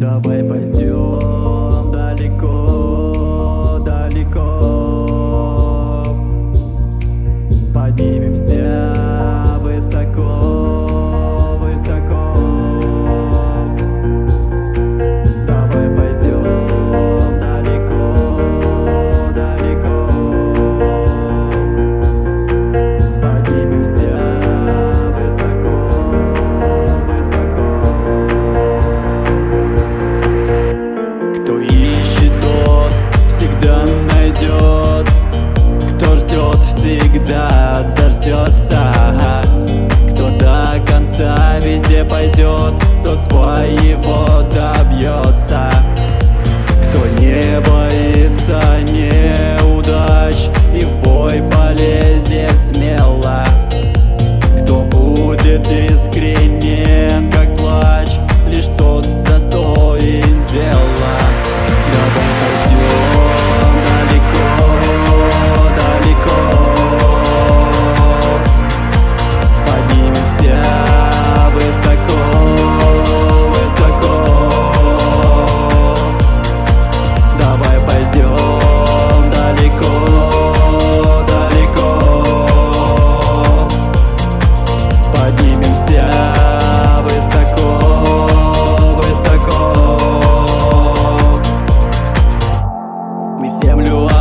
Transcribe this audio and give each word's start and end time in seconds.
Давай 0.00 0.42
пойдем 0.42 1.90
далеко, 1.92 2.89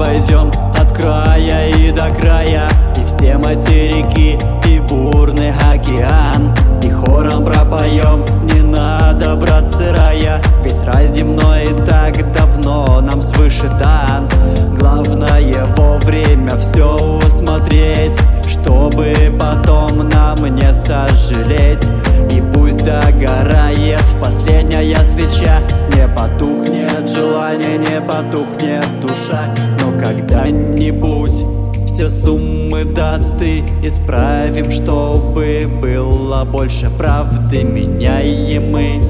обойдем 0.00 0.50
от 0.78 0.96
края 0.96 1.68
и 1.68 1.92
до 1.92 2.08
края. 2.10 2.68
И 2.96 3.04
все 3.04 3.36
материки, 3.36 4.38
и 4.66 4.80
бурный 4.80 5.50
океан. 5.50 6.54
И 6.82 6.90
хором 6.90 7.44
пропоем, 7.44 8.24
не 8.44 8.62
надо, 8.62 9.36
братцы, 9.36 9.92
рая 9.92 10.40
Ведь 10.64 10.82
рай 10.86 11.06
земной 11.08 11.66
так 11.86 12.32
давно 12.32 13.00
нам 13.02 13.22
свыше 13.22 13.68
дан. 13.78 14.28
Главное 14.78 15.66
вовремя 15.76 16.56
все 16.56 16.94
усмотреть 16.94 18.18
Чтобы 18.48 19.14
потом 19.38 20.08
нам 20.08 20.36
не 20.54 20.72
сожалеть. 20.72 21.86
И 22.32 22.40
пусть 22.54 22.84
догорает 22.84 24.04
последняя 24.22 25.04
свеча 25.04 25.60
Не 25.94 26.08
потухнет 26.08 26.79
желание, 27.40 27.78
не 27.78 28.00
потухнет 28.00 29.00
душа. 29.00 29.54
Но 29.80 29.98
когда-нибудь 29.98 31.86
все 31.86 32.08
суммы 32.08 32.84
даты 32.84 33.64
Исправим, 33.82 34.70
чтобы 34.70 35.68
было 35.80 36.44
больше 36.44 36.90
правды. 36.90 37.62
Меняемы 37.62 39.02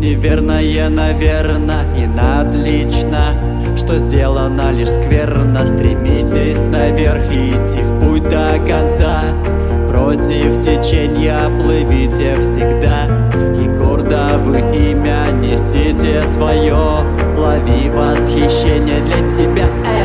Неверное, 0.00 0.88
наверно, 0.88 1.84
и 1.96 2.06
надлично. 2.06 3.34
Что 3.76 3.98
сделано 3.98 4.72
лишь 4.72 4.90
скверно 4.90 5.66
Стремитесь 5.66 6.60
наверх 6.60 7.30
и 7.30 7.50
идти 7.50 7.82
в 7.82 8.00
путь 8.00 8.28
до 8.28 8.58
конца. 8.66 9.24
Против 9.88 10.62
течения 10.62 11.40
плывите 11.60 12.36
всегда 12.36 13.06
И 13.60 13.68
гордо 13.76 14.38
вы 14.38 14.58
имя 14.58 15.26
несите 15.32 16.22
свое 16.32 17.29
Лови 17.40 17.88
восхищение 17.88 19.00
для 19.00 19.16
тебя 19.34 19.66
пойдем 19.82 19.99